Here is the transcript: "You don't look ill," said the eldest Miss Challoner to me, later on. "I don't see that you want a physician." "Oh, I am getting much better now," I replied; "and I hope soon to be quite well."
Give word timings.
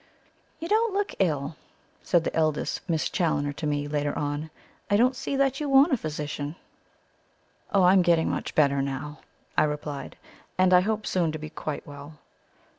"You 0.57 0.67
don't 0.67 0.95
look 0.95 1.13
ill," 1.19 1.57
said 2.01 2.23
the 2.23 2.35
eldest 2.35 2.81
Miss 2.89 3.07
Challoner 3.07 3.53
to 3.53 3.67
me, 3.67 3.87
later 3.87 4.17
on. 4.17 4.49
"I 4.89 4.97
don't 4.97 5.15
see 5.15 5.35
that 5.35 5.59
you 5.59 5.69
want 5.69 5.91
a 5.91 5.95
physician." 5.97 6.55
"Oh, 7.71 7.83
I 7.83 7.93
am 7.93 8.01
getting 8.01 8.27
much 8.27 8.55
better 8.55 8.81
now," 8.81 9.19
I 9.55 9.63
replied; 9.63 10.17
"and 10.57 10.73
I 10.73 10.81
hope 10.81 11.05
soon 11.05 11.31
to 11.33 11.37
be 11.37 11.51
quite 11.51 11.85
well." 11.85 12.15